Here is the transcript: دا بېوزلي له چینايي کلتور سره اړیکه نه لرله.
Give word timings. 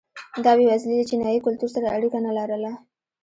دا 0.43 0.51
بېوزلي 0.57 0.95
له 0.99 1.05
چینايي 1.09 1.39
کلتور 1.45 1.69
سره 1.75 1.93
اړیکه 1.95 2.17
نه 2.25 2.31
لرله. 2.37 2.71